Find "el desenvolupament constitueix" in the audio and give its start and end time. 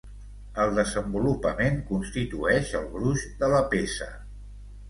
0.63-2.75